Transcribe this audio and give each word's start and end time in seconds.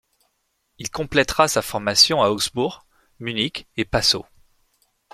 Il 0.79 0.89
complétera 0.89 1.47
sa 1.47 1.61
formation 1.61 2.23
à 2.23 2.29
Augsbourg, 2.29 2.87
Munich 3.19 3.67
et 3.77 3.85
Passau. 3.85 4.25